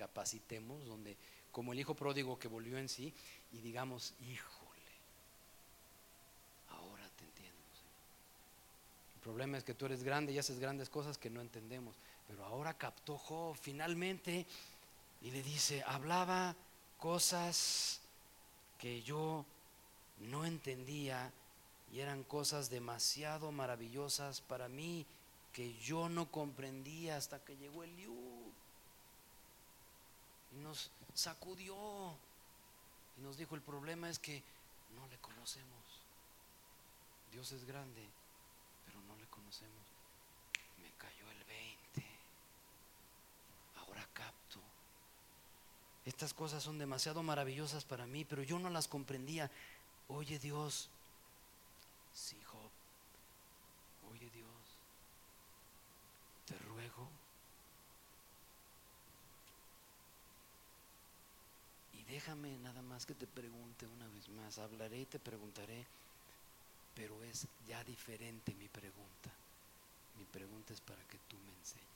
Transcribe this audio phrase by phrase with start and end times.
[0.00, 1.16] recapacitemos, donde
[1.52, 3.12] como el hijo pródigo que volvió en sí
[3.52, 4.92] y digamos, híjole,
[6.70, 7.58] ahora te entiendo.
[9.16, 11.94] El problema es que tú eres grande y haces grandes cosas que no entendemos,
[12.28, 14.46] pero ahora captó Job finalmente
[15.20, 16.56] y le dice, hablaba
[16.98, 18.00] cosas
[18.78, 19.44] que yo
[20.18, 21.30] no entendía
[21.92, 25.04] y eran cosas demasiado maravillosas para mí
[25.52, 28.39] que yo no comprendía hasta que llegó el Eliú
[30.52, 31.74] y nos sacudió
[33.16, 34.42] y nos dijo el problema es que
[34.96, 36.00] no le conocemos.
[37.32, 38.02] Dios es grande,
[38.86, 39.86] pero no le conocemos.
[40.82, 42.04] Me cayó el 20.
[43.76, 44.60] Ahora capto.
[46.04, 49.50] Estas cosas son demasiado maravillosas para mí, pero yo no las comprendía.
[50.08, 50.88] Oye Dios,
[52.12, 52.70] sí Job,
[54.10, 54.48] oye Dios,
[56.46, 57.08] te ruego.
[61.92, 65.86] Y déjame nada más que te pregunte una vez más, hablaré y te preguntaré,
[66.94, 69.30] pero es ya diferente mi pregunta.
[70.18, 71.86] Mi pregunta es para que tú me enseñes.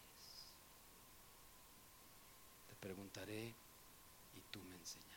[2.69, 5.14] Te preguntaré y tú me enseñarás.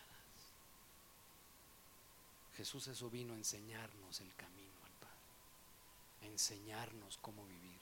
[2.56, 7.80] Jesús eso vino a enseñarnos el camino al Padre, a enseñarnos cómo vivir,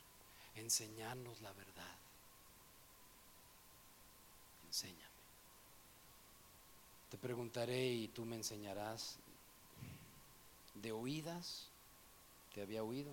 [0.55, 1.97] a enseñarnos la verdad.
[4.67, 5.14] Enséñame.
[7.09, 9.17] Te preguntaré y tú me enseñarás.
[10.73, 11.67] De oídas
[12.53, 13.11] te había oído,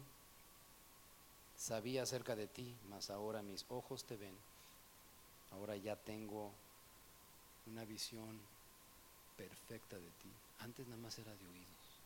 [1.57, 4.37] sabía acerca de ti, mas ahora mis ojos te ven.
[5.51, 6.53] Ahora ya tengo
[7.67, 8.41] una visión
[9.37, 10.31] perfecta de ti.
[10.61, 12.01] Antes nada más era de oídos.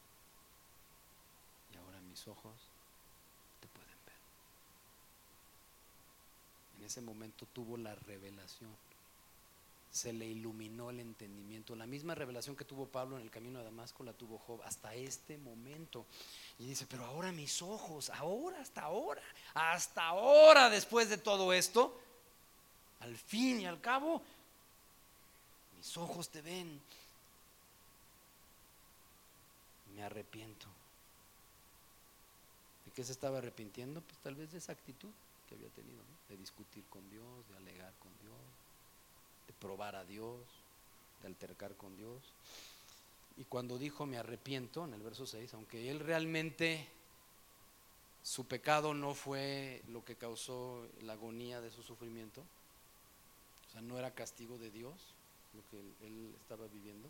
[1.73, 2.55] Y ahora mis ojos
[3.61, 4.17] te pueden ver.
[6.79, 8.86] En ese momento tuvo la revelación.
[9.91, 11.75] Se le iluminó el entendimiento.
[11.75, 14.95] La misma revelación que tuvo Pablo en el camino a Damasco la tuvo Job hasta
[14.95, 16.05] este momento.
[16.59, 19.23] Y dice, pero ahora mis ojos, ahora, hasta ahora,
[19.55, 21.98] hasta ahora después de todo esto,
[23.01, 24.23] al fin y al cabo,
[25.77, 26.80] mis ojos te ven.
[29.95, 30.67] Me arrepiento.
[32.85, 34.01] ¿De qué se estaba arrepintiendo?
[34.01, 35.11] Pues tal vez de esa actitud
[35.48, 38.36] que había tenido, de discutir con Dios, de alegar con Dios,
[39.46, 40.40] de probar a Dios,
[41.23, 42.23] de altercar con Dios.
[43.36, 46.89] Y cuando dijo me arrepiento, en el verso 6, aunque él realmente,
[48.23, 52.42] su pecado no fue lo que causó la agonía de su sufrimiento,
[53.68, 54.95] o sea, no era castigo de Dios
[55.55, 57.08] lo que él, estaba viviendo.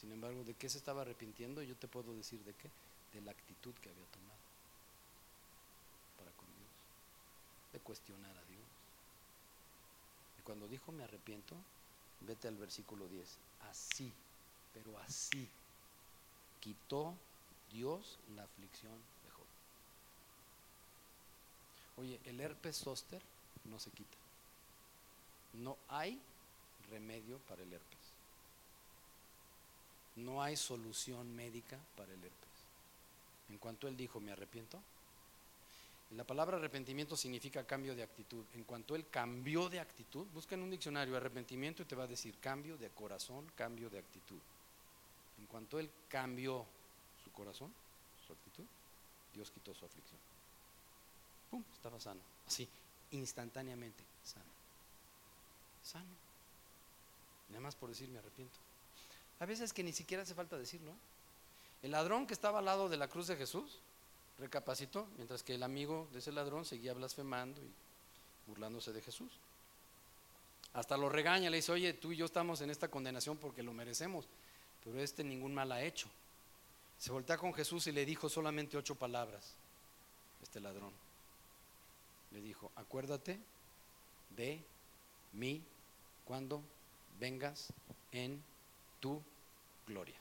[0.00, 1.62] Sin embargo, ¿de qué se estaba arrepintiendo?
[1.62, 2.70] Yo te puedo decir de qué,
[3.12, 4.38] de la actitud que había tomado
[6.18, 6.70] para con Dios,
[7.72, 8.47] de cuestionar a Dios.
[10.48, 11.54] Cuando dijo me arrepiento,
[12.22, 13.28] vete al versículo 10,
[13.68, 14.10] así
[14.72, 15.46] pero así
[16.60, 17.14] quitó
[17.70, 18.92] Dios la aflicción
[19.24, 19.46] de Job.
[21.98, 23.20] Oye, el herpes zóster
[23.64, 24.16] no se quita.
[25.54, 26.18] No hay
[26.90, 27.98] remedio para el herpes.
[30.16, 32.48] No hay solución médica para el herpes.
[33.50, 34.80] En cuanto él dijo, me arrepiento,
[36.16, 38.44] la palabra arrepentimiento significa cambio de actitud.
[38.54, 42.06] En cuanto él cambió de actitud, busca en un diccionario arrepentimiento y te va a
[42.06, 44.38] decir cambio de corazón, cambio de actitud.
[45.38, 46.64] En cuanto él cambió
[47.22, 47.72] su corazón,
[48.26, 48.64] su actitud,
[49.34, 50.18] Dios quitó su aflicción.
[51.50, 51.62] ¡Pum!
[51.74, 52.20] Estaba sano.
[52.46, 52.66] Así,
[53.10, 54.44] instantáneamente, sano.
[55.82, 56.28] Sano.
[57.50, 58.58] Nada más por decir me arrepiento.
[59.40, 60.92] A veces que ni siquiera hace falta decirlo.
[61.82, 63.78] El ladrón que estaba al lado de la cruz de Jesús
[64.38, 67.70] recapacitó, mientras que el amigo de ese ladrón seguía blasfemando y
[68.46, 69.32] burlándose de Jesús.
[70.74, 73.72] Hasta lo regaña, le dice, oye, tú y yo estamos en esta condenación porque lo
[73.72, 74.28] merecemos
[74.88, 76.08] pero este ningún mal ha hecho.
[76.98, 79.54] Se voltea con Jesús y le dijo solamente ocho palabras,
[80.42, 80.92] este ladrón.
[82.32, 83.38] Le dijo, acuérdate
[84.36, 84.60] de
[85.34, 85.62] mí
[86.24, 86.62] cuando
[87.20, 87.68] vengas
[88.12, 88.42] en
[89.00, 89.22] tu
[89.86, 90.16] gloria.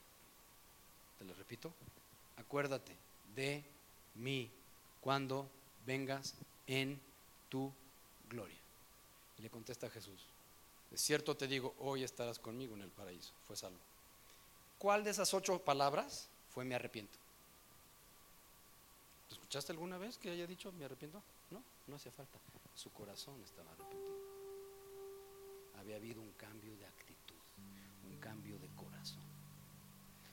[1.17, 1.71] Te lo repito,
[2.37, 2.93] acuérdate
[3.35, 3.63] de
[4.17, 4.51] mí
[5.01, 5.49] cuando
[5.85, 6.35] vengas
[6.67, 6.99] en
[7.49, 7.71] tu
[8.29, 8.57] gloria.
[9.37, 10.25] Y le contesta Jesús,
[10.91, 13.33] de cierto te digo, hoy estarás conmigo en el paraíso.
[13.45, 13.79] Fue salvo.
[14.79, 17.17] ¿Cuál de esas ocho palabras fue me arrepiento?
[19.29, 21.21] ¿Lo escuchaste alguna vez que haya dicho me arrepiento?
[21.51, 22.37] No, no hacía falta.
[22.75, 24.17] Su corazón estaba arrepentido.
[25.79, 27.35] Había habido un cambio de actitud,
[28.05, 29.23] un cambio de corazón.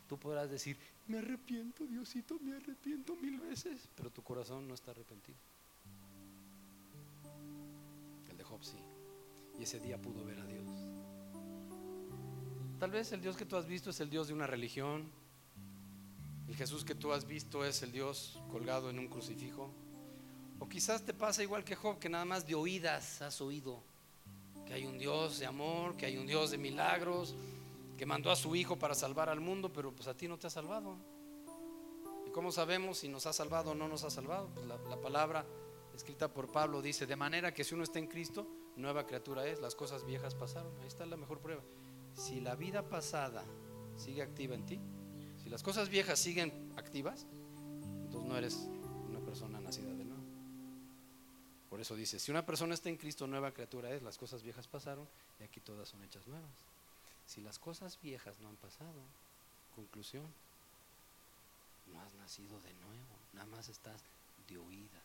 [0.09, 4.91] Tú podrás decir, me arrepiento, Diosito, me arrepiento mil veces, pero tu corazón no está
[4.91, 5.39] arrepentido.
[8.31, 8.79] El de Job sí.
[9.59, 10.69] Y ese día pudo ver a Dios.
[12.79, 15.11] Tal vez el Dios que tú has visto es el Dios de una religión.
[16.49, 19.71] El Jesús que tú has visto es el Dios colgado en un crucifijo.
[20.59, 23.83] O quizás te pasa igual que Job, que nada más de oídas has oído
[24.65, 27.35] que hay un Dios de amor, que hay un Dios de milagros,
[27.97, 30.47] que mandó a su Hijo para salvar al mundo, pero pues a ti no te
[30.47, 30.97] ha salvado.
[32.27, 34.51] ¿Y cómo sabemos si nos ha salvado o no nos ha salvado?
[34.55, 35.47] Pues la, la palabra
[35.95, 38.47] escrita por Pablo dice, de manera que si uno está en Cristo,
[38.77, 40.73] nueva criatura es, las cosas viejas pasaron.
[40.81, 41.63] Ahí está la mejor prueba.
[42.15, 43.45] Si la vida pasada
[43.97, 44.81] sigue activa en ti,
[45.43, 47.27] si las cosas viejas siguen activas,
[48.05, 48.69] entonces no eres
[49.09, 50.23] una persona nacida de nuevo.
[51.69, 54.69] Por eso dice, si una persona está en Cristo, nueva criatura es, las cosas viejas
[54.69, 55.09] pasaron
[55.39, 56.74] y aquí todas son hechas nuevas.
[57.27, 59.01] Si las cosas viejas no han pasado,
[59.75, 60.27] conclusión,
[61.93, 64.03] no has nacido de nuevo, nada más estás
[64.49, 65.03] de oídas.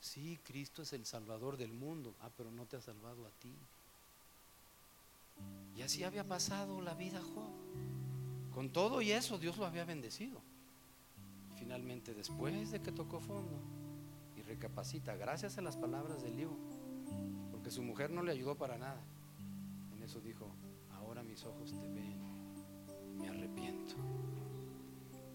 [0.00, 3.52] Sí, Cristo es el Salvador del mundo, ah, pero no te ha salvado a ti.
[5.76, 7.50] Y así había pasado la vida Job.
[8.52, 10.40] Con todo y eso Dios lo había bendecido.
[11.58, 13.58] Finalmente, después de que tocó fondo
[14.36, 16.56] y recapacita, gracias a las palabras del libro,
[17.52, 19.00] porque su mujer no le ayudó para nada,
[19.96, 20.50] en eso dijo,
[21.32, 22.20] mis ojos te ven,
[23.16, 23.94] me arrepiento.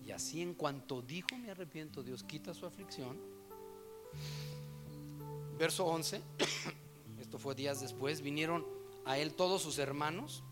[0.06, 3.18] Y así en cuanto dijo me arrepiento, Dios quita su aflicción.
[5.58, 6.22] Verso 11,
[7.20, 8.64] esto fue días después, vinieron
[9.06, 10.44] a él todos sus hermanos,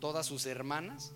[0.00, 1.12] todas sus hermanas,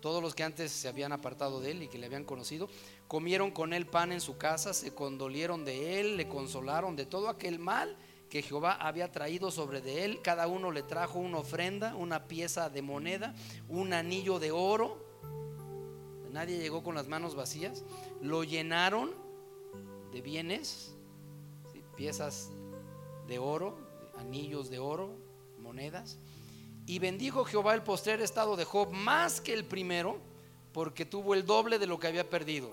[0.00, 2.70] todos los que antes se habían apartado de él y que le habían conocido,
[3.06, 7.28] comieron con él pan en su casa, se condolieron de él, le consolaron de todo
[7.28, 7.98] aquel mal
[8.30, 10.22] que Jehová había traído sobre de él.
[10.22, 13.34] Cada uno le trajo una ofrenda, una pieza de moneda,
[13.68, 15.04] un anillo de oro.
[16.30, 17.84] Nadie llegó con las manos vacías.
[18.22, 19.10] Lo llenaron
[20.12, 20.94] de bienes,
[21.96, 22.50] piezas
[23.26, 23.76] de oro,
[24.16, 25.18] anillos de oro,
[25.58, 26.18] monedas.
[26.86, 30.18] Y bendijo Jehová el postrer estado de Job más que el primero,
[30.72, 32.70] porque tuvo el doble de lo que había perdido.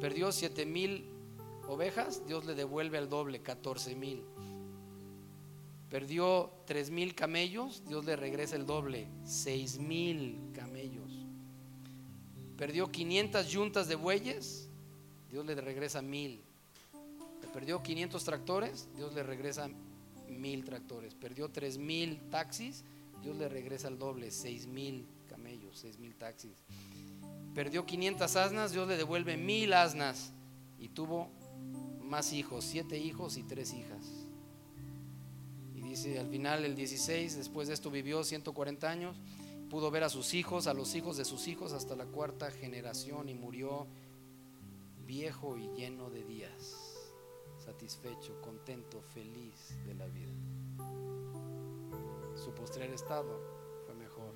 [0.00, 1.10] Perdió siete mil
[1.66, 4.24] ovejas, Dios le devuelve al doble, catorce mil.
[5.90, 11.10] Perdió tres mil camellos, Dios le regresa el doble, seis mil camellos.
[12.58, 14.68] Perdió 500 yuntas de bueyes,
[15.30, 16.42] Dios le regresa mil.
[17.54, 19.70] Perdió 500 tractores, Dios le regresa
[20.28, 21.14] mil tractores.
[21.14, 22.84] Perdió tres mil taxis,
[23.22, 26.52] Dios le regresa el doble, seis mil camellos, seis mil taxis.
[27.54, 30.32] Perdió 500 asnas, Dios le devuelve mil asnas.
[30.78, 31.30] Y tuvo
[32.02, 34.17] más hijos, siete hijos y tres hijas.
[36.06, 39.16] Al final, el 16, después de esto vivió 140 años,
[39.68, 43.28] pudo ver a sus hijos, a los hijos de sus hijos hasta la cuarta generación
[43.28, 43.86] y murió
[45.04, 47.10] viejo y lleno de días,
[47.58, 50.32] satisfecho, contento, feliz de la vida.
[52.36, 53.40] Su postrer estado
[53.84, 54.34] fue mejor,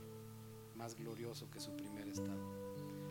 [0.75, 2.43] más glorioso que su primer estado.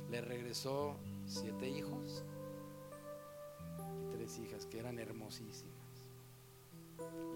[0.09, 2.25] Le regresó siete hijos
[4.01, 5.70] y tres hijas que eran hermosísimas.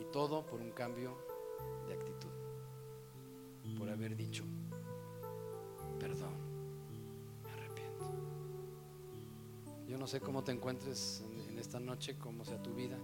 [0.02, 1.18] Y todo por un cambio
[1.88, 2.30] de actitud,
[3.78, 4.44] por haber dicho,
[6.00, 6.34] perdón,
[7.44, 8.06] me arrepiento.
[9.88, 12.98] Yo no sé cómo te encuentres en, esta noche, cómo sea tu vida.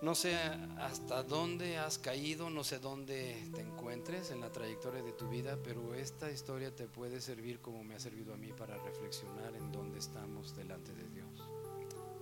[0.00, 0.36] No sé
[0.78, 5.58] hasta dónde has caído, no sé dónde te encuentres en la trayectoria de tu vida,
[5.62, 9.70] pero esta historia te puede servir como me ha servido a mí para reflexionar en
[9.72, 11.48] dónde estamos delante de Dios.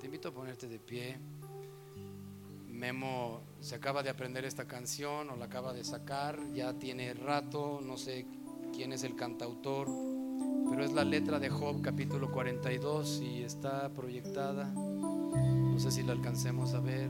[0.00, 1.19] Te invito a ponerte de pie.
[2.76, 7.80] Memo se acaba de aprender esta canción o la acaba de sacar, ya tiene rato,
[7.83, 8.26] no sé
[8.75, 9.88] quién es el cantautor,
[10.68, 14.66] pero es la letra de Job capítulo 42 y está proyectada.
[14.66, 17.09] No sé si la alcancemos a ver.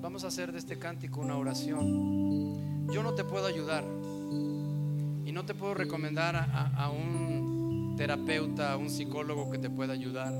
[0.00, 2.88] Vamos a hacer de este cántico una oración.
[2.90, 8.76] Yo no te puedo ayudar y no te puedo recomendar a, a un terapeuta, a
[8.76, 10.32] un psicólogo que te pueda ayudar.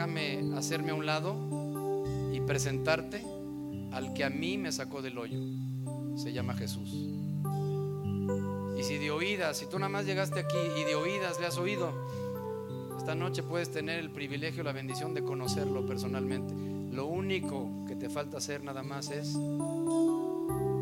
[0.00, 1.36] Déjame hacerme a un lado
[2.32, 3.22] y presentarte
[3.92, 5.38] al que a mí me sacó del hoyo.
[6.16, 6.90] Se llama Jesús.
[8.78, 11.58] Y si de oídas, si tú nada más llegaste aquí y de oídas le has
[11.58, 11.92] oído,
[12.96, 16.54] esta noche puedes tener el privilegio, la bendición de conocerlo personalmente.
[16.96, 19.36] Lo único que te falta hacer nada más es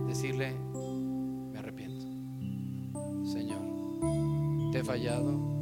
[0.07, 0.53] decirle,
[1.51, 2.07] me arrepiento.
[3.29, 5.58] Señor, te he fallado,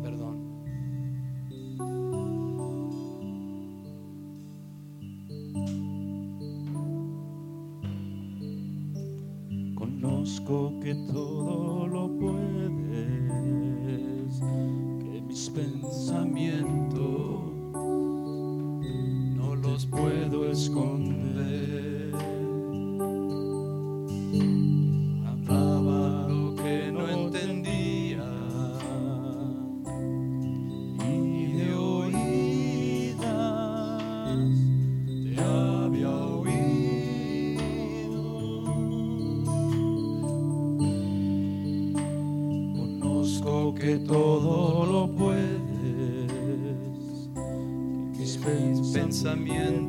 [49.36, 49.85] 面。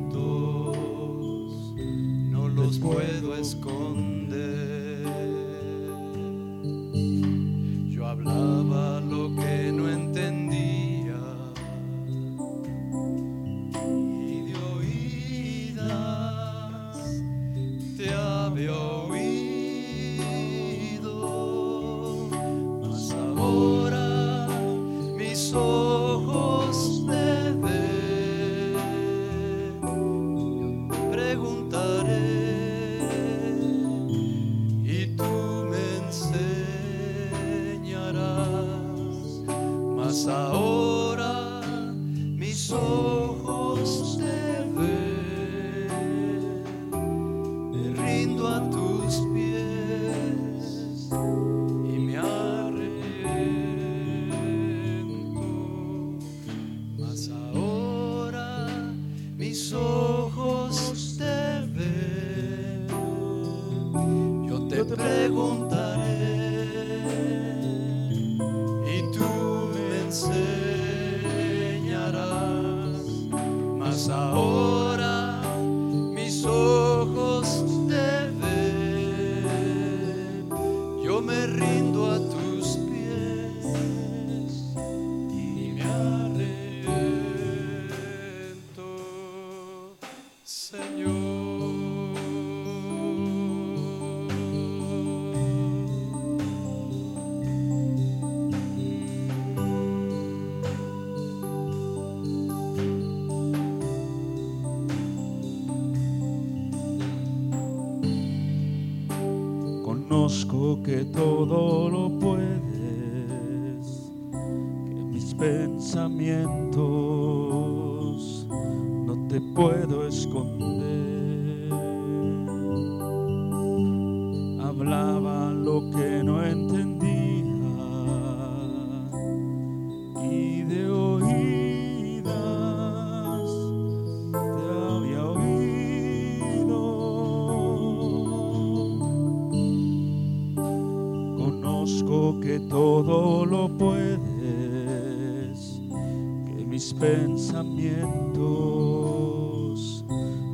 [110.76, 112.07] que todo lo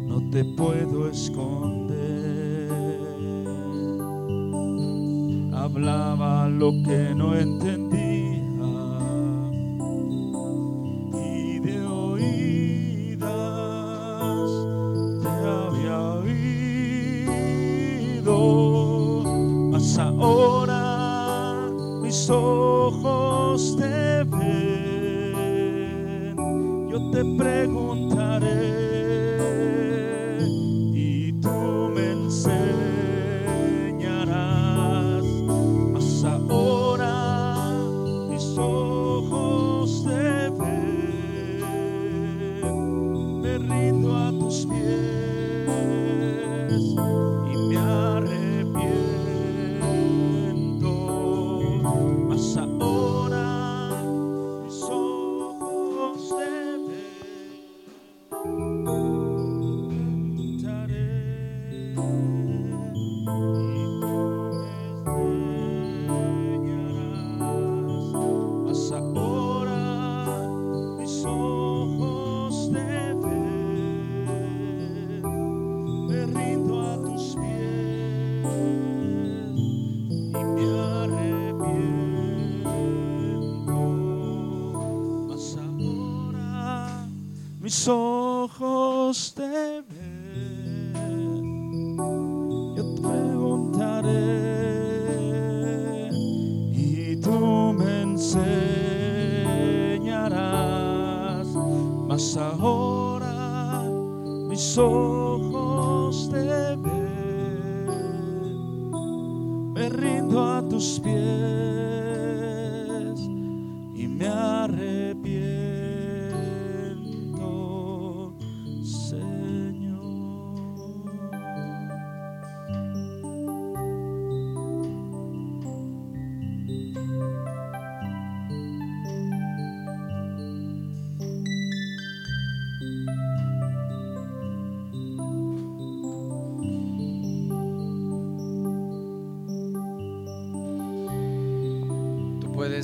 [0.06, 2.70] no te puedo esconder.
[5.52, 7.63] Hablaba lo que no entendía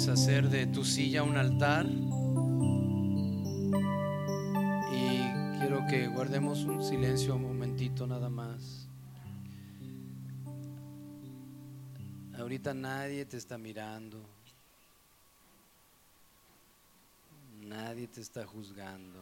[0.08, 1.86] hacer de tu silla un altar.
[4.92, 8.88] Y quiero que guardemos un silencio un momentito nada más.
[12.38, 14.24] Ahorita nadie te está mirando.
[17.60, 19.20] Nadie te está juzgando.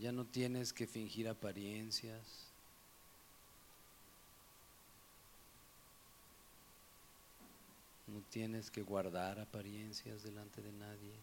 [0.00, 2.51] Ya no tienes que fingir apariencias.
[8.12, 11.14] No tienes que guardar apariencias delante de nadie.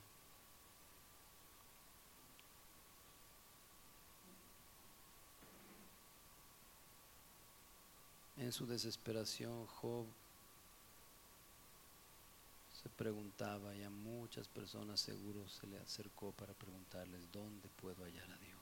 [8.38, 10.08] En su desesperación, Job
[12.82, 18.32] se preguntaba y a muchas personas seguro se le acercó para preguntarles, ¿dónde puedo hallar
[18.32, 18.60] a Dios?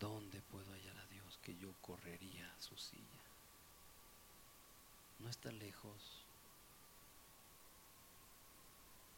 [0.00, 3.27] ¿Dónde puedo hallar a Dios que yo correría a su silla?
[5.18, 6.22] No está lejos.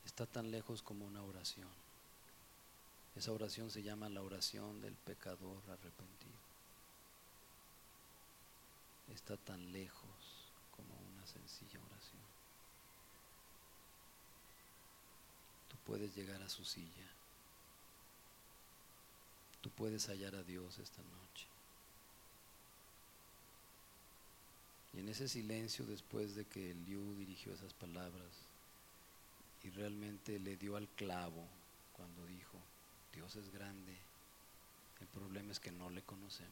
[0.05, 1.69] Está tan lejos como una oración.
[3.17, 6.39] Esa oración se llama la oración del pecador arrepentido.
[9.13, 12.23] Está tan lejos como una sencilla oración.
[15.69, 17.09] Tú puedes llegar a su silla.
[19.61, 21.47] Tú puedes hallar a Dios esta noche.
[24.93, 28.31] Y en ese silencio, después de que Liu dirigió esas palabras
[29.63, 31.47] y realmente le dio al clavo
[31.93, 32.59] cuando dijo,
[33.15, 33.97] Dios es grande,
[35.01, 36.51] el problema es que no le conocemos.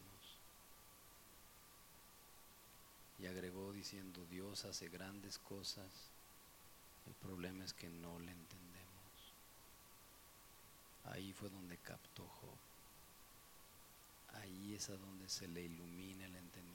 [3.19, 5.91] Y agregó diciendo, Dios hace grandes cosas,
[7.07, 8.69] el problema es que no le entendemos.
[11.05, 12.59] Ahí fue donde captó Job.
[14.41, 16.68] Ahí es a donde se le ilumina el entendimiento.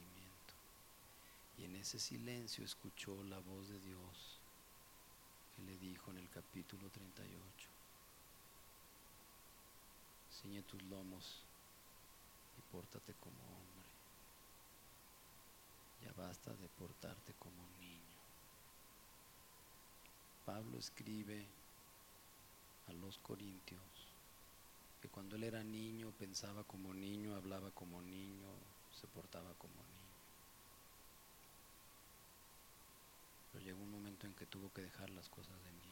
[1.57, 4.39] Y en ese silencio escuchó la voz de Dios
[5.55, 7.69] que le dijo en el capítulo 38,
[10.31, 11.43] ciñe tus lomos
[12.57, 13.83] y pórtate como hombre.
[16.03, 18.13] Ya basta de portarte como niño.
[20.45, 21.45] Pablo escribe
[22.87, 23.79] a los corintios
[25.01, 28.47] que cuando él era niño pensaba como niño, hablaba como niño,
[28.91, 29.93] se portaba como niño.
[33.51, 35.83] Pero llegó un momento en que tuvo que dejar las cosas de niño.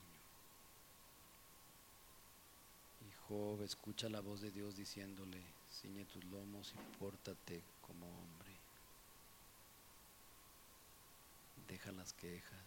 [3.07, 8.51] Y escucha la voz de Dios diciéndole, ciñe tus lomos y pórtate como hombre.
[11.67, 12.65] Deja las quejas.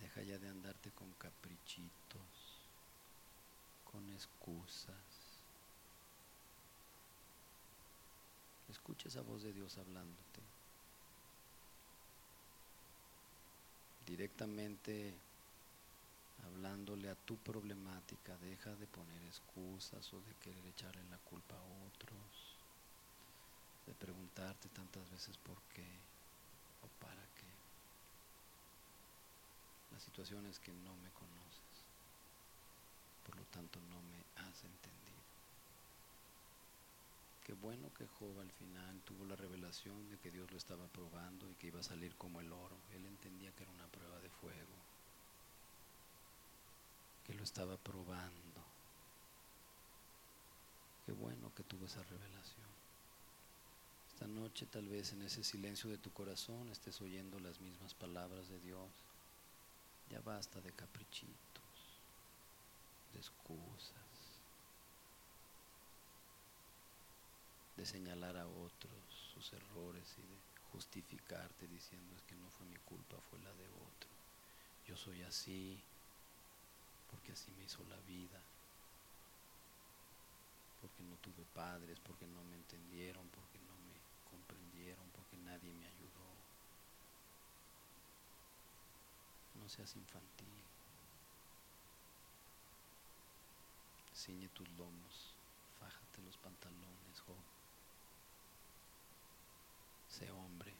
[0.00, 2.60] Deja ya de andarte con caprichitos,
[3.90, 4.94] con excusas.
[8.68, 10.55] Escucha esa voz de Dios hablándote.
[14.06, 15.12] Directamente
[16.44, 21.86] hablándole a tu problemática, deja de poner excusas o de querer echarle la culpa a
[21.88, 22.56] otros,
[23.86, 25.86] de preguntarte tantas veces por qué
[26.82, 27.50] o para qué.
[29.92, 31.84] La situación es que no me conoces,
[33.24, 34.95] por lo tanto no me has entendido.
[37.46, 41.48] Qué bueno que Job al final tuvo la revelación de que Dios lo estaba probando
[41.48, 42.76] y que iba a salir como el oro.
[42.92, 44.74] Él entendía que era una prueba de fuego,
[47.24, 48.64] que lo estaba probando.
[51.04, 52.66] Qué bueno que tuvo esa revelación.
[54.08, 58.48] Esta noche tal vez en ese silencio de tu corazón estés oyendo las mismas palabras
[58.48, 58.90] de Dios.
[60.10, 62.00] Ya basta de caprichitos,
[63.12, 64.05] de excusas
[67.76, 68.92] de señalar a otros
[69.34, 70.40] sus errores y de
[70.72, 74.10] justificarte diciendo es que no fue mi culpa, fue la de otro.
[74.86, 75.82] Yo soy así
[77.10, 78.42] porque así me hizo la vida,
[80.80, 83.94] porque no tuve padres, porque no me entendieron, porque no me
[84.30, 86.26] comprendieron, porque nadie me ayudó.
[89.54, 90.64] No seas infantil.
[94.14, 95.34] Ciñe tus lomos,
[95.78, 97.55] fájate los pantalones, joven.
[100.16, 100.72] Sé hombre.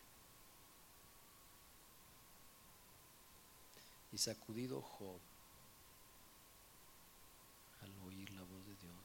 [4.12, 5.20] Y sacudido Job
[7.82, 9.04] al oír la voz de Dios,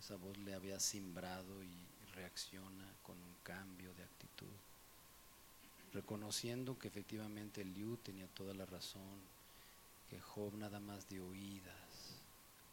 [0.00, 4.56] esa voz le había simbrado y reacciona con un cambio de actitud,
[5.92, 9.20] reconociendo que efectivamente Liu tenía toda la razón,
[10.10, 12.20] que Job nada más de oídas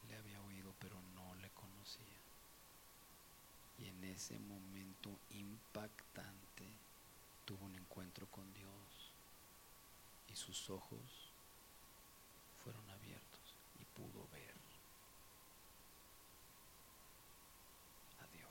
[0.09, 2.28] le había oído, pero no le conocía.
[3.79, 6.65] Y en ese momento impactante
[7.45, 8.69] tuvo un encuentro con Dios
[10.27, 11.31] y sus ojos
[12.63, 14.53] fueron abiertos y pudo ver
[18.19, 18.49] a Dios.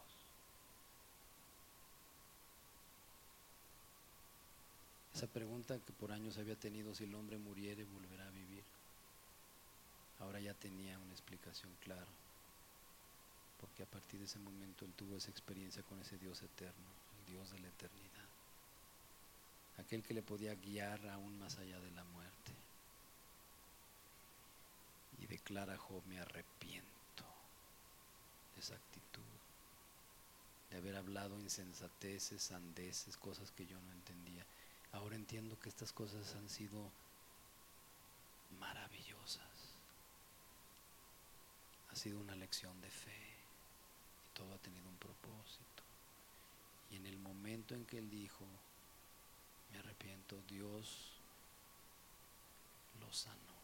[5.15, 8.65] Esa pregunta que por años había tenido si el hombre muriere volverá a vivir,
[10.21, 12.07] ahora ya tenía una explicación clara,
[13.61, 17.33] porque a partir de ese momento él tuvo esa experiencia con ese Dios eterno, el
[17.33, 18.09] Dios de la eternidad
[19.79, 22.53] aquel que le podía guiar aún más allá de la muerte.
[25.21, 27.25] Y declara Job, me arrepiento
[28.55, 29.23] de esa actitud,
[30.71, 34.45] de haber hablado insensateces, sandeces, cosas que yo no entendía.
[34.93, 36.91] Ahora entiendo que estas cosas han sido
[38.61, 39.43] maravillosas.
[41.91, 43.28] Ha sido una lección de fe
[44.39, 45.83] todo ha tenido un propósito.
[46.93, 48.45] Y en el momento en que él dijo,
[49.73, 51.13] me arrepiento, Dios
[53.01, 53.59] lo sanó.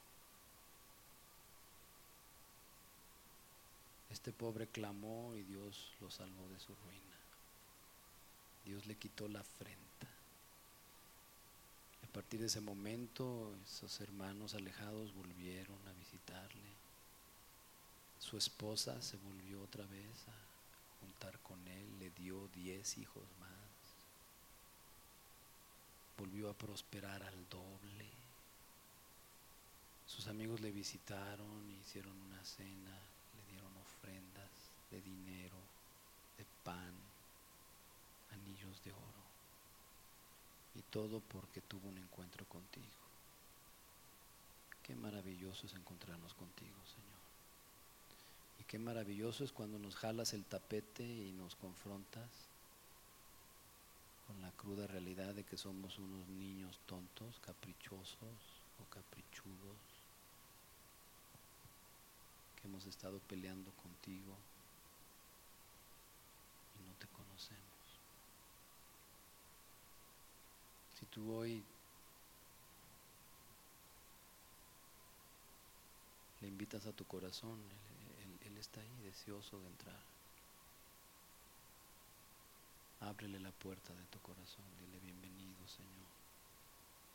[4.10, 7.16] Este pobre clamó y Dios lo salvó de su ruina.
[8.64, 10.08] Dios le quitó la afrenta.
[12.02, 16.70] A partir de ese momento, esos hermanos alejados volvieron a visitarle.
[18.18, 20.43] Su esposa se volvió otra vez a
[21.42, 23.54] con él, le dio diez hijos más
[26.16, 28.08] volvió a prosperar al doble.
[30.06, 32.98] Sus amigos le visitaron, hicieron una cena,
[33.36, 34.50] le dieron ofrendas
[34.90, 35.56] de dinero,
[36.38, 36.94] de pan,
[38.32, 39.24] anillos de oro.
[40.76, 42.86] Y todo porque tuvo un encuentro contigo.
[44.82, 47.13] Qué maravilloso es encontrarnos contigo, Señor.
[48.66, 52.28] Qué maravilloso es cuando nos jalas el tapete y nos confrontas
[54.26, 58.38] con la cruda realidad de que somos unos niños tontos, caprichosos
[58.80, 59.76] o caprichudos,
[62.56, 64.34] que hemos estado peleando contigo
[66.80, 67.60] y no te conocemos.
[70.98, 71.62] Si tú hoy
[76.40, 77.58] le invitas a tu corazón,
[78.64, 80.02] está ahí deseoso de entrar.
[83.00, 86.08] Ábrele la puerta de tu corazón, dile bienvenido Señor.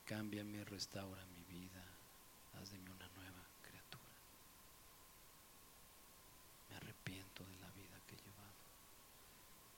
[0.05, 1.83] Cámbiame, restaura mi vida,
[2.53, 4.03] haz de mí una nueva criatura.
[6.69, 8.62] Me arrepiento de la vida que he llevado.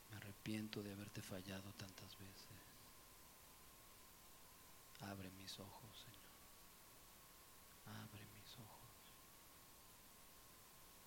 [0.10, 2.60] Me arrepiento de haberte fallado tantas veces.
[5.02, 6.32] Abre mis ojos, Señor.
[8.04, 8.82] Abre mis ojos.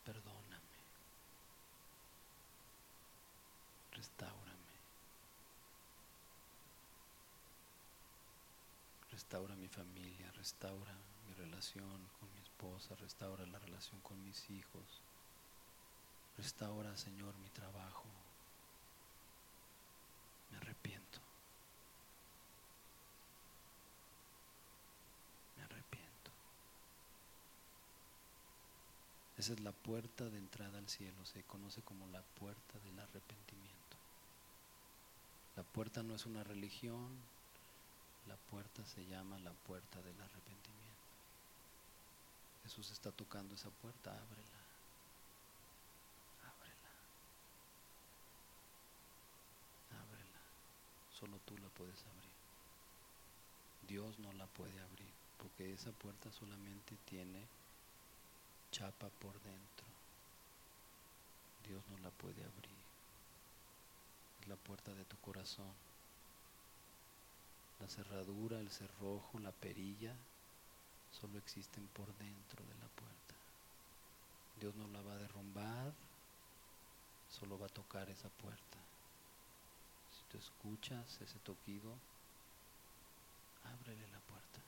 [0.05, 0.55] Perdóname.
[4.05, 4.53] Restaura.
[9.11, 10.93] restaura mi familia, restaura
[11.27, 15.03] mi relación con mi esposa, restaura la relación con mis hijos,
[16.37, 18.05] restaura, Señor, mi trabajo.
[20.51, 21.21] Me arrepiento.
[25.57, 26.31] Me arrepiento.
[29.39, 33.84] Esa es la puerta de entrada al cielo, se conoce como la puerta del arrepentimiento.
[35.57, 37.09] La puerta no es una religión,
[38.27, 40.75] la puerta se llama la puerta del arrepentimiento.
[42.65, 44.61] Jesús está tocando esa puerta, ábrela.
[46.43, 46.91] Ábrela.
[50.03, 50.41] Ábrela.
[51.21, 52.35] Solo tú la puedes abrir.
[53.87, 57.47] Dios no la puede abrir, porque esa puerta solamente tiene
[58.73, 59.87] chapa por dentro.
[61.69, 62.74] Dios no la puede abrir.
[64.47, 65.73] La puerta de tu corazón
[67.81, 70.15] la cerradura, el cerrojo, la perilla,
[71.11, 73.35] solo existen por dentro de la puerta.
[74.61, 75.93] Dios no la va a derrumbar,
[77.29, 78.79] solo va a tocar esa puerta.
[80.13, 81.93] Si tú escuchas ese toquido,
[83.65, 84.61] ábrele la puerta.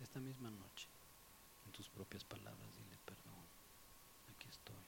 [0.00, 0.88] Esta misma noche,
[1.66, 3.44] en tus propias palabras, dile perdón,
[4.34, 4.87] aquí estoy.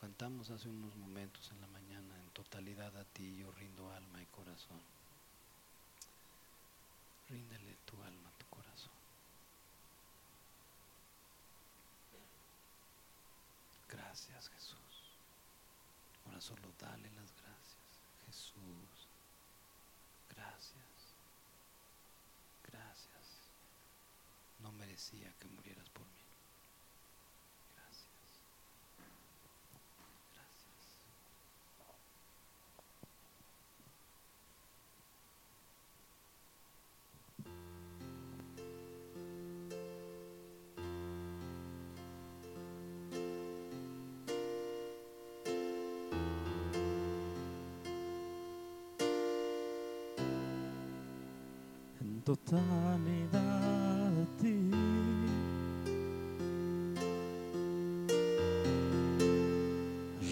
[0.00, 4.26] Cantamos hace unos momentos en la mañana, en totalidad a ti yo rindo alma y
[4.26, 4.80] corazón.
[7.28, 8.92] Ríndele tu alma, tu corazón.
[13.88, 14.76] Gracias Jesús.
[16.26, 17.76] Ahora solo dale las gracias.
[18.26, 19.08] Jesús,
[20.28, 21.14] gracias.
[22.64, 23.24] Gracias.
[24.60, 25.85] No merecía que murieras
[52.26, 54.58] totalidad a ti.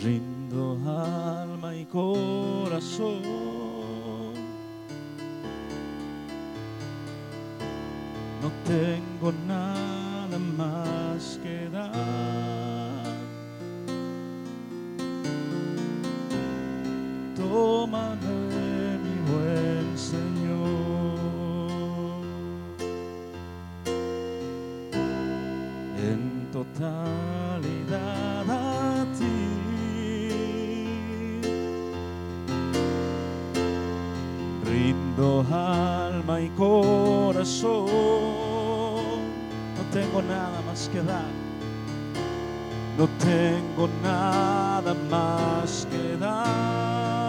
[0.03, 3.23] Rindo alma y corazón.
[8.43, 12.54] No tengo nada más que dar.
[42.99, 47.24] No tengo nada más que dar.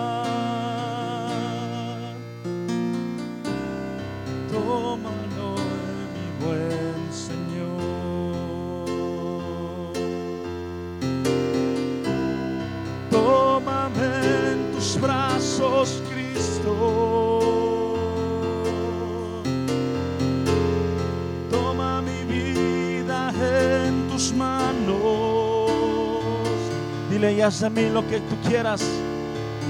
[27.32, 28.84] Y haz de mí lo que tú quieras.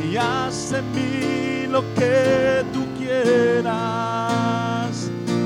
[0.04, 3.72] Y haz de mí lo que tú quieras.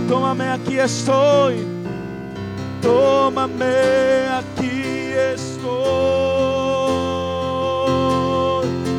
[0.07, 1.67] Tómame, aquí estoy.
[2.81, 5.69] Tómame, aquí estoy.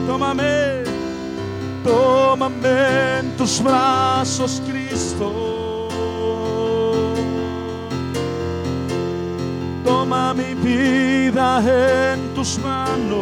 [0.06, 0.84] Tómame.
[1.84, 5.88] Tómame en tus brazos, Cristo.
[9.84, 11.60] Toma mi vida
[12.12, 13.20] en tus manos.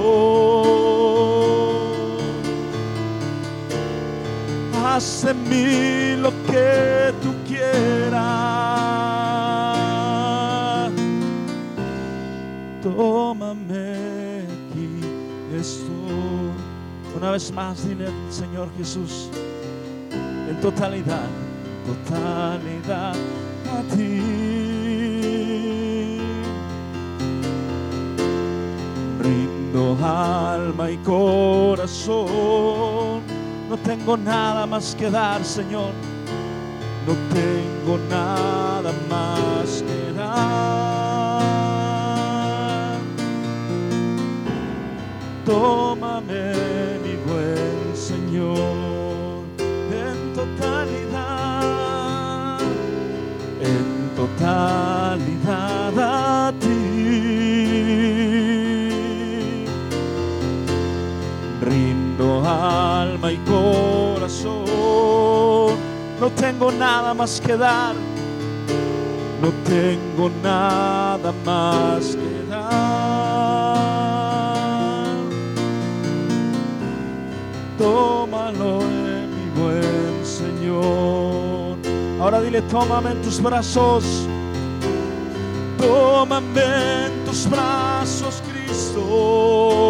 [6.20, 8.20] Lo que tú quieras.
[12.82, 15.00] Tómame aquí
[15.56, 16.52] estoy.
[17.16, 19.30] Una vez más, dile Señor Jesús,
[20.48, 21.28] en totalidad,
[21.86, 24.77] totalidad a ti.
[29.78, 32.26] Alma y corazón,
[33.70, 35.92] no tengo nada más que dar, Señor.
[37.06, 41.38] No tengo nada más que dar.
[45.46, 46.52] Tómame,
[47.04, 51.78] mi buen Señor, en totalidad,
[53.62, 55.87] en totalidad
[62.48, 64.64] alma y corazón,
[66.20, 67.94] no tengo nada más que dar,
[69.42, 72.68] no tengo nada más que dar.
[77.78, 81.76] Tómalo, eh, mi buen Señor.
[82.20, 84.04] Ahora dile, tómame en tus brazos.
[85.78, 89.87] Tómame en tus brazos, Cristo.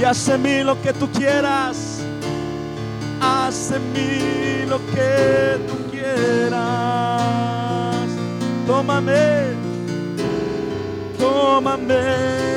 [0.00, 1.98] Y haz de mí lo que tú quieras.
[3.20, 6.60] Haz de mí lo que tú quieras.
[8.66, 9.54] Tómame,
[11.18, 12.49] tómame,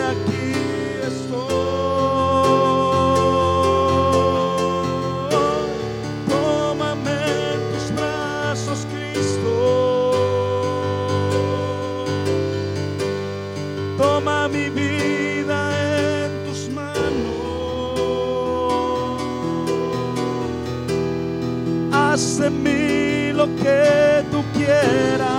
[24.65, 25.32] que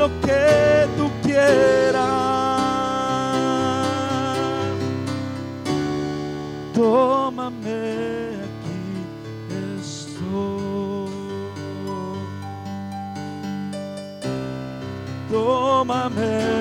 [0.00, 2.00] lo que tú quieras.
[6.74, 7.82] Tómame
[8.46, 8.80] aquí
[9.78, 11.10] estoy.
[15.30, 16.59] Tómame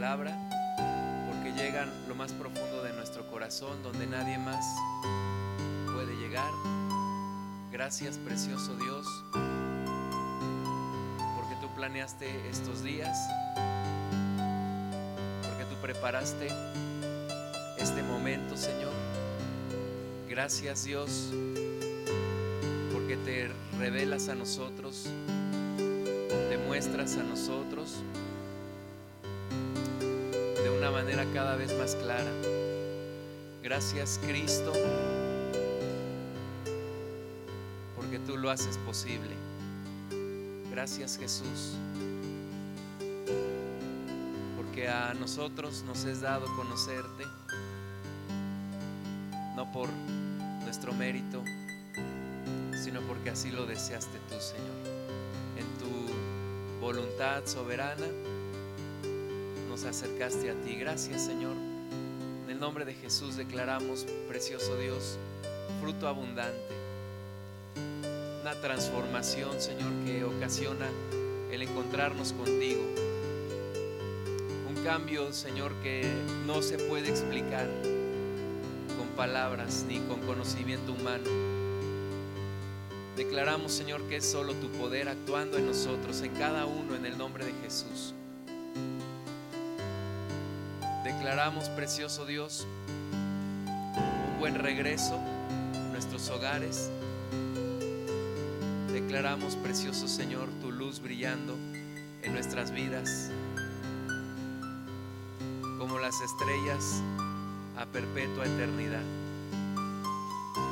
[0.00, 0.34] palabra,
[1.28, 4.64] porque llegan lo más profundo de nuestro corazón, donde nadie más
[5.92, 6.50] puede llegar.
[7.70, 9.06] Gracias precioso Dios,
[11.36, 13.14] porque tú planeaste estos días,
[15.42, 16.48] porque tú preparaste
[17.76, 18.94] este momento Señor.
[20.30, 21.28] Gracias Dios
[22.90, 25.10] porque te revelas a nosotros,
[25.76, 28.02] te muestras a nosotros
[31.02, 32.30] manera cada vez más clara.
[33.62, 34.70] Gracias Cristo,
[37.96, 39.30] porque tú lo haces posible.
[40.70, 41.76] Gracias Jesús,
[44.58, 47.24] porque a nosotros nos es dado conocerte,
[49.56, 49.88] no por
[50.64, 51.42] nuestro mérito,
[52.74, 54.76] sino porque así lo deseaste tú, Señor.
[55.56, 58.06] En tu voluntad soberana
[59.84, 60.76] acercaste a ti.
[60.76, 61.56] Gracias, Señor.
[62.44, 65.18] En el nombre de Jesús declaramos, precioso Dios,
[65.80, 66.58] fruto abundante.
[68.42, 70.86] Una transformación, Señor, que ocasiona
[71.50, 72.82] el encontrarnos contigo.
[74.68, 76.10] Un cambio, Señor, que
[76.46, 77.68] no se puede explicar
[78.98, 81.50] con palabras ni con conocimiento humano
[83.20, 87.18] Declaramos, Señor, que es solo tu poder actuando en nosotros, en cada uno, en el
[87.18, 88.14] nombre de Jesús.
[91.20, 92.66] Declaramos, precioso Dios,
[93.66, 95.20] un buen regreso
[95.74, 96.90] a nuestros hogares.
[98.90, 101.58] Declaramos, precioso Señor, tu luz brillando
[102.22, 103.30] en nuestras vidas,
[105.78, 107.02] como las estrellas
[107.76, 109.04] a perpetua eternidad.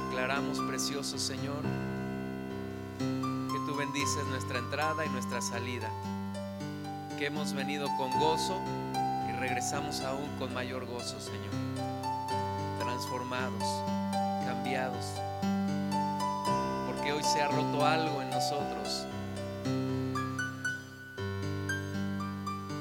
[0.06, 1.61] Declaramos, precioso Señor,
[2.98, 5.90] que tú bendices nuestra entrada y nuestra salida,
[7.18, 8.58] que hemos venido con gozo
[9.38, 11.53] regresamos aún con mayor gozo, Señor,
[12.79, 13.62] transformados,
[14.44, 15.07] cambiados,
[16.87, 19.07] porque hoy se ha roto algo en nosotros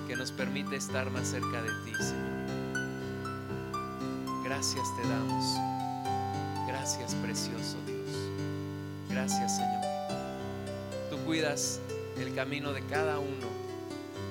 [0.07, 2.37] que nos permite estar más cerca de ti, Señor.
[4.43, 5.57] Gracias te damos.
[6.67, 8.09] Gracias, precioso Dios.
[9.09, 9.83] Gracias, Señor.
[11.09, 11.79] Tú cuidas
[12.17, 13.47] el camino de cada uno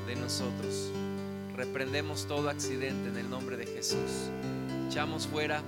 [0.06, 0.90] de nosotros.
[1.76, 4.30] Reprendemos todo accidente en el nombre de Jesús.
[4.88, 5.60] Echamos fuera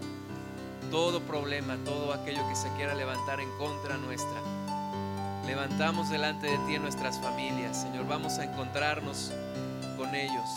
[0.90, 4.40] todo problema, todo aquello que se quiera levantar en contra nuestra.
[5.46, 8.08] Levantamos delante de ti nuestras familias, Señor.
[8.08, 9.32] Vamos a encontrarnos
[9.98, 10.48] con ellos.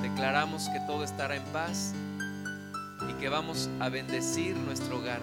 [0.00, 1.92] Declaramos que todo estará en paz
[3.10, 5.20] y que vamos a bendecir nuestro hogar,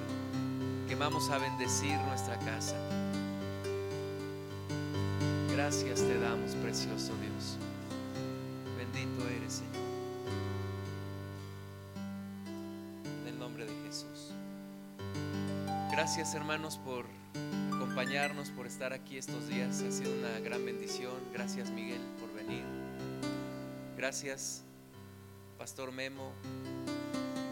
[0.88, 2.76] que vamos a bendecir nuestra casa.
[5.56, 7.67] Gracias te damos, precioso Dios.
[16.18, 17.06] Gracias, hermanos, por
[17.76, 19.84] acompañarnos, por estar aquí estos días.
[19.84, 21.14] Ha sido una gran bendición.
[21.32, 22.64] Gracias, Miguel, por venir.
[23.96, 24.64] Gracias,
[25.60, 26.32] Pastor Memo,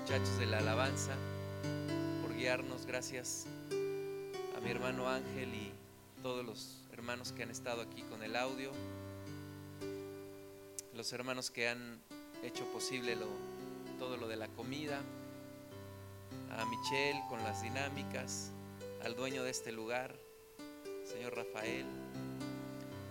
[0.02, 1.12] muchachos de la alabanza,
[2.24, 2.88] por guiarnos.
[2.88, 3.46] Gracias
[4.58, 5.72] a mi hermano Ángel y
[6.24, 8.72] todos los hermanos que han estado aquí con el audio,
[10.96, 12.02] los hermanos que han
[12.42, 13.16] hecho posible
[14.00, 15.04] todo lo de la comida,
[16.50, 18.54] a Michelle con las dinámicas,
[19.06, 20.16] al dueño de este lugar,
[21.04, 21.86] señor Rafael.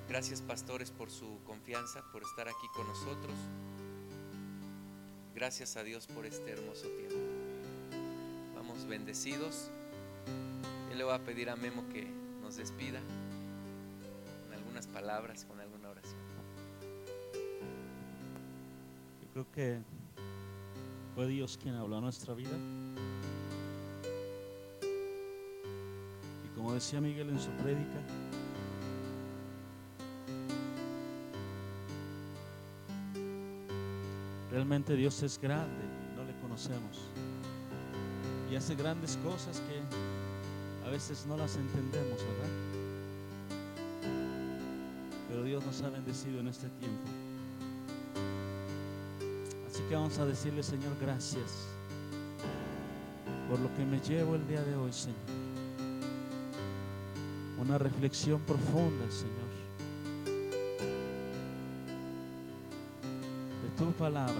[0.08, 3.36] Gracias pastores por su confianza, por estar aquí con nosotros.
[5.36, 7.14] Gracias a Dios por este hermoso tiempo.
[8.56, 9.70] Vamos bendecidos.
[10.90, 12.08] Yo le voy a pedir a Memo que
[12.42, 13.00] nos despida
[14.42, 16.18] con algunas palabras, con alguna oración.
[19.22, 19.78] Yo creo que
[21.14, 22.58] fue Dios quien habló a nuestra vida.
[26.64, 28.00] Como decía Miguel en su prédica,
[34.50, 35.84] Realmente Dios es grande,
[36.16, 37.10] no le conocemos.
[38.50, 42.50] Y hace grandes cosas que a veces no las entendemos, ¿verdad?
[45.28, 47.10] Pero Dios nos ha bendecido en este tiempo.
[49.68, 51.66] Así que vamos a decirle, Señor, gracias
[53.50, 55.43] por lo que me llevo el día de hoy, Señor.
[57.64, 59.48] Una reflexión profunda, Señor,
[63.62, 64.34] de tu palabra.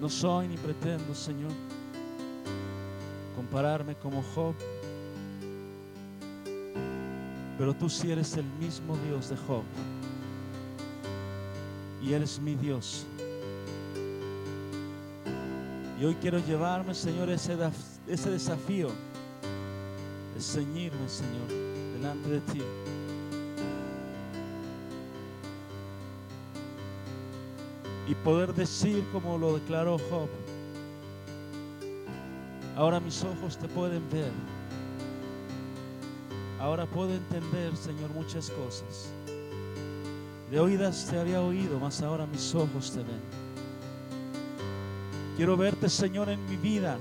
[0.00, 1.50] No soy ni pretendo, Señor,
[3.34, 4.54] compararme como Job,
[7.58, 9.64] pero tú sí eres el mismo Dios de Job
[12.00, 13.04] y eres mi Dios.
[15.98, 17.56] Y hoy quiero llevarme, Señor, ese,
[18.06, 18.88] desafío
[20.34, 21.48] de ceñirme, Señor,
[21.94, 22.62] delante de ti.
[28.08, 30.28] Y poder decir como lo declaró Job,
[32.76, 34.30] ahora mis ojos te pueden ver.
[36.60, 39.10] Ahora puedo entender, Señor, muchas cosas.
[40.50, 43.35] De oídas te había oído, mas ahora mis ojos te ven.
[45.36, 46.96] Quiero verte, Señor, en mi vida.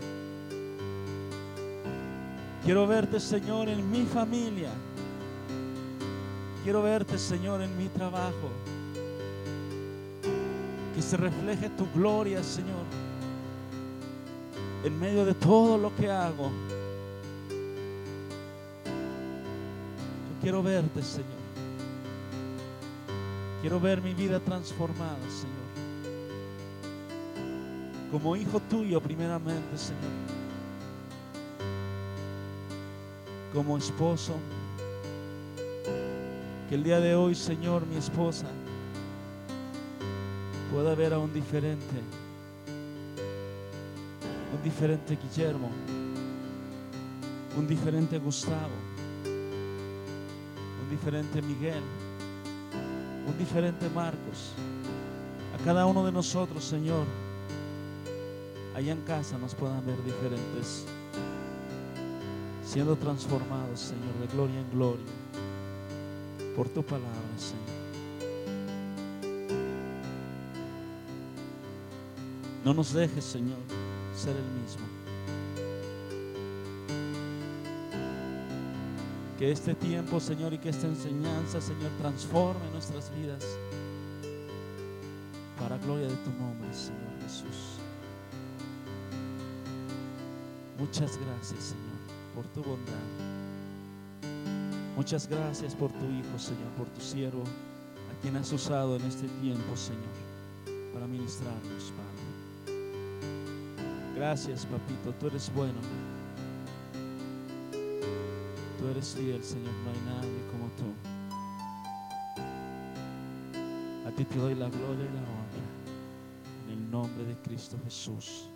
[2.65, 4.71] Quiero verte, Señor, en mi familia.
[6.63, 8.49] Quiero verte, Señor, en mi trabajo.
[10.93, 12.85] Que se refleje tu gloria, Señor,
[14.83, 16.49] en medio de todo lo que hago.
[20.27, 21.45] Yo quiero verte, Señor.
[23.61, 25.64] Quiero ver mi vida transformada, Señor.
[28.15, 30.01] Como hijo tuyo, primeramente, Señor.
[33.53, 34.35] Como esposo.
[36.69, 38.45] Que el día de hoy, Señor, mi esposa
[40.71, 41.99] pueda ver a un diferente.
[44.55, 45.69] Un diferente Guillermo.
[47.57, 48.77] Un diferente Gustavo.
[49.25, 51.83] Un diferente Miguel
[53.27, 54.53] un diferente Marcos.
[55.53, 57.05] A cada uno de nosotros, Señor,
[58.75, 60.85] allá en casa nos puedan ver diferentes,
[62.65, 65.05] siendo transformados, Señor, de gloria en gloria,
[66.57, 67.75] por tu palabra, Señor.
[72.65, 73.59] No nos dejes, Señor,
[74.13, 74.85] ser el mismo.
[79.39, 83.45] Que este tiempo, Señor, y que esta enseñanza, Señor, transforme nuestras vidas
[85.59, 87.84] para gloria de tu nombre, Señor Jesús.
[90.77, 91.99] Muchas gracias, Señor,
[92.35, 92.93] por tu bondad.
[94.97, 99.27] Muchas gracias por tu Hijo, Señor, por tu siervo, a quien has usado en este
[99.41, 100.03] tiempo, Señor,
[100.93, 102.25] para ministrarnos, Padre.
[104.15, 105.79] Gracias, Papito, tú eres bueno.
[108.79, 110.93] Tú eres fiel, Señor, no hay nadie como tú.
[114.07, 115.65] A ti te doy la gloria y la honra.
[116.65, 118.49] En el nombre de Cristo Jesús.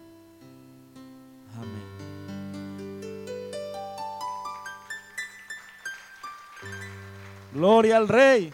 [7.54, 8.54] Gloria al Rey.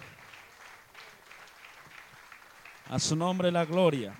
[2.89, 4.15] A su nombre la gloria.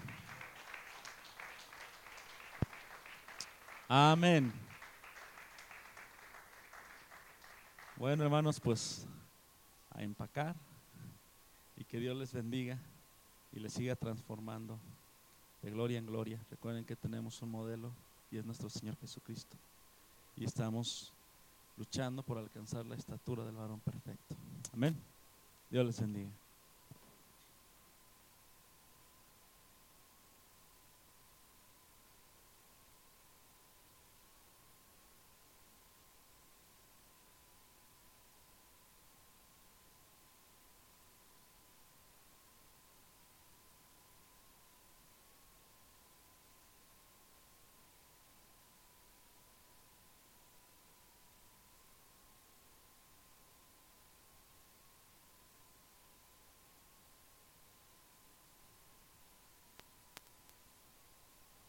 [3.87, 4.51] Amén.
[7.95, 9.07] Bueno, hermanos, pues
[9.91, 10.55] a empacar
[11.77, 12.77] y que Dios les bendiga
[13.53, 14.79] y les siga transformando
[15.61, 16.39] de gloria en gloria.
[16.49, 17.91] Recuerden que tenemos un modelo
[18.37, 19.55] es nuestro Señor Jesucristo.
[20.37, 21.11] Y estamos
[21.77, 24.35] luchando por alcanzar la estatura del varón perfecto.
[24.73, 24.95] Amén.
[25.69, 26.29] Dios les bendiga.